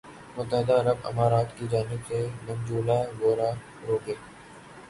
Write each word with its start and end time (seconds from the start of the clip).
متحدہ 0.37 0.73
عرب 0.75 1.05
امارات 1.07 1.49
کی 1.57 1.67
جانب 1.71 2.01
سے 2.07 2.19
منجولا 2.43 2.99
گوروگے 3.19 4.13